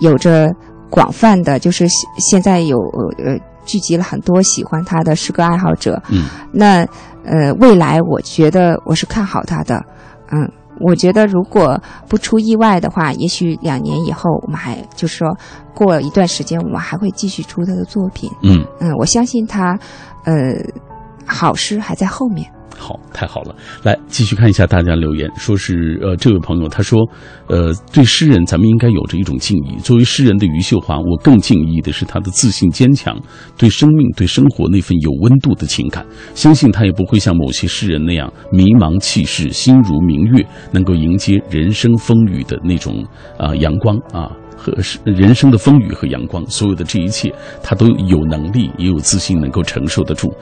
[0.00, 0.50] 有着
[0.90, 1.86] 广泛的，就是
[2.18, 2.78] 现在有
[3.18, 3.38] 呃。
[3.66, 6.86] 聚集了很多喜欢他的诗歌爱好者，嗯，那
[7.24, 9.84] 呃，未来我觉得我是看好他的，
[10.30, 10.50] 嗯，
[10.80, 15.36] 我觉得如果不出意外的话，也许两年以后我们还就是说
[15.74, 18.64] 过一段时间，我们还会继续出他的作品，嗯。
[18.80, 19.78] 嗯，我相信他，
[20.24, 20.34] 呃，
[21.26, 22.50] 好诗还在后面。
[22.78, 23.54] 好，太好了！
[23.82, 27.00] 来继续看一下大家留言，说是呃，这位朋友他说，
[27.48, 29.76] 呃，对诗人咱们应该有着一种敬意。
[29.82, 33.18] 作为诗人的余秀华，我更敬意的是他的自信坚强，
[33.56, 36.06] 对生命、对生活那份有温度的情感。
[36.34, 43.04] 相信他也不会像某些诗人那样迷茫气势，心如明月，能够迎接人生风雨的那种
[43.38, 44.72] 啊阳光啊和
[45.04, 46.44] 人生的风雨和阳光。
[46.46, 50.32] 所有的这一切，他都有能力，也有自信能够承受得住。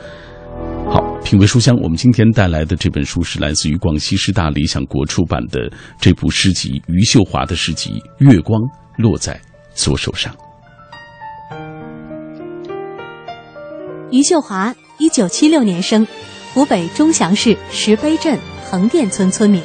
[1.25, 1.75] 品味书香。
[1.77, 7.91] 我们今天带来的这本书是来自于广西师大理想国出版的这部诗集——余秀华的诗集
[8.31, 8.61] 《月光
[8.99, 9.41] 落在
[9.75, 10.33] 左手上》。
[14.11, 16.07] 余秀华，一九七六年生，
[16.53, 18.39] 湖北钟祥市石碑镇
[18.71, 19.63] 横店村村民，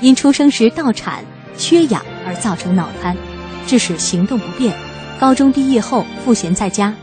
[0.00, 1.24] 因出生时盗产、
[1.56, 3.16] 缺氧而造成脑瘫，
[3.66, 4.76] 致使行动不便。
[5.20, 6.94] 高中毕业后赋闲在家，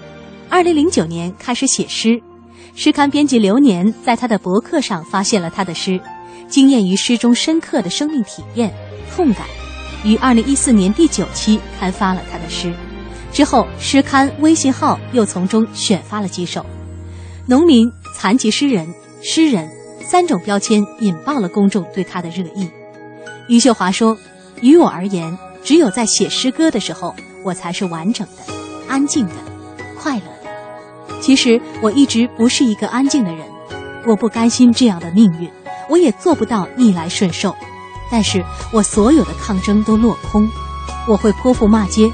[0.50, 2.22] 二零零九年开始写诗。
[2.80, 6.00] 诗刊编辑刘年在他的博客上发现了他的诗，
[6.48, 8.72] 惊艳于诗中深刻的生命体验、
[9.12, 9.48] 痛感，
[10.06, 12.72] 于二零一四年第九期刊发了他的诗。
[13.34, 16.64] 之后，诗刊微信号又从中选发了几首。
[17.48, 18.88] 农民、残疾诗人、
[19.24, 19.68] 诗人
[20.00, 22.70] 三种标签引爆了公众对他的热议。
[23.48, 24.16] 余秀华说
[24.62, 28.54] ：“于我而言，只有在写诗歌的时候，我才是完整的、
[28.88, 29.34] 安静的、
[30.00, 30.26] 快乐。”
[31.20, 33.46] 其实我一直不是一个安静的人，
[34.06, 35.50] 我不甘心这样的命运，
[35.90, 37.56] 我也做不到逆来顺受。
[38.10, 40.50] 但是我所有的抗争都落空，
[41.08, 42.10] 我会泼妇骂街。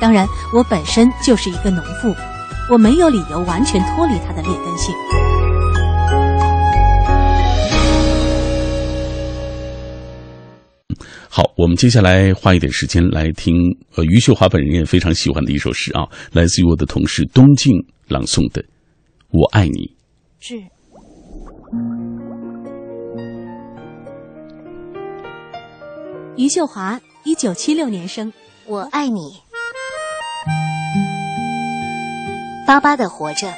[0.00, 2.14] 当然，我本身就是一个农妇，
[2.70, 4.94] 我没有理由完全脱离他的劣根性。
[11.36, 13.54] 好，我们接下来花一点时间来听，
[13.94, 17.74] 呃，余秀华本人也非常喜欢的一首诗啊，来自于我的同事东静
[18.08, 18.62] 朗诵的
[19.32, 19.72] 《我爱你》。
[20.40, 20.56] 是。
[26.38, 28.32] 余秀华，一九七六年生。
[28.64, 29.20] 我爱你，
[32.66, 33.52] 巴巴的活着，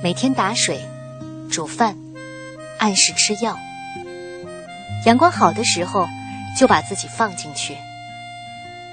[0.00, 0.78] 每天打水、
[1.50, 1.96] 煮饭，
[2.78, 3.58] 按时吃药。
[5.06, 6.06] 阳光好的时候。
[6.58, 7.76] 就把自己放进去，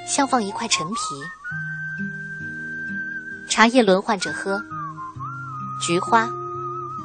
[0.07, 0.95] 像放一块陈皮。
[3.49, 4.61] 茶叶轮换着喝，
[5.85, 6.29] 菊花、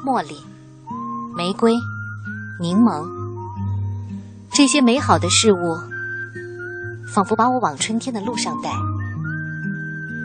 [0.05, 0.45] 茉莉、
[1.35, 1.75] 玫瑰、
[2.59, 3.05] 柠檬，
[4.53, 5.77] 这些美好的事物，
[7.13, 8.71] 仿佛把我往春天的路上带。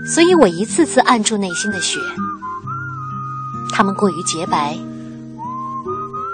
[0.07, 1.99] 所以我一次次按住内心的雪，
[3.73, 4.79] 它们过于洁白，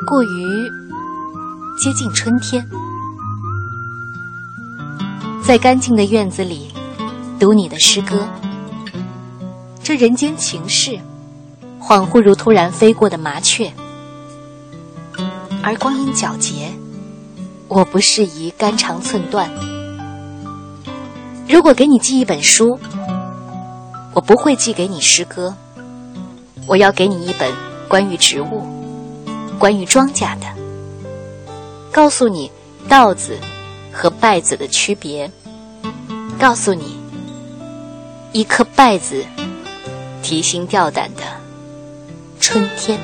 [0.07, 0.71] 过于
[1.79, 2.69] 接近春天。
[5.47, 6.73] 在干净的院子里
[7.39, 8.27] 读你的诗歌，
[9.81, 10.99] 这人间情事，
[11.81, 13.73] 恍惚如突然飞过的麻雀。
[15.63, 16.73] 而光阴皎洁，
[17.69, 19.49] 我不适宜肝肠寸断。
[21.49, 22.77] 如果给你寄一本书，
[24.15, 25.55] 我不会寄给你诗歌，
[26.67, 27.53] 我要给你一本
[27.87, 28.67] 关于植物、
[29.61, 30.47] 关于庄稼的，
[31.93, 32.51] 告诉你
[32.89, 33.39] 稻子。
[33.97, 35.31] 和败子的区别，
[36.39, 36.99] 告诉你，
[38.33, 39.25] 一颗败子
[40.23, 41.23] 提心吊胆的
[42.39, 43.01] 春天。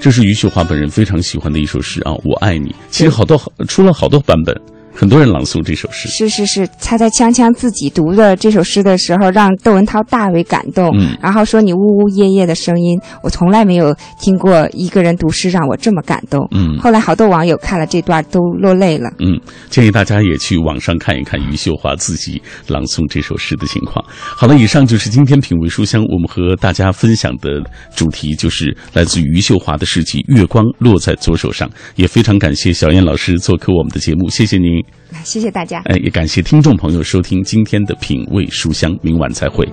[0.00, 2.70] 这是余秀华本人非常喜欢的一首诗啊，《我爱你》。
[2.90, 4.60] 其实好多出了好多版本。
[4.92, 10.90] 很多人朗诵这首诗，是是是，他在锵锵自己读的这首诗的时候，让窦文涛大为感动。
[10.98, 16.46] 嗯，然后说你呜呜咽咽的声音，我从来没有听过一个人读诗让我这么感动。
[16.50, 19.10] 嗯，后来好多网友看了这段都落泪了。
[19.20, 24.04] 嗯，建议大家也去网上看一看余秀华自己朗诵这首诗的情况。
[24.08, 27.62] 好了，以上就是今天品味书香我们和大家分享的
[27.94, 31.68] 主题，就是来自余秀华的诗集《月光落在左手上》。
[31.96, 34.79] 也非常感谢小燕老师做客我们的节目，谢谢您。
[35.24, 35.82] 谢谢大家。
[35.86, 39.66] 哎，也感谢听众朋友收听今天的品味书香，明晚再会。